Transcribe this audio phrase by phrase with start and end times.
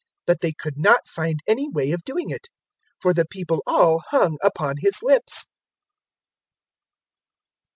[0.21, 2.47] 019:048 But they could not find any way of doing it,
[3.03, 5.45] for the people all hung upon His lips.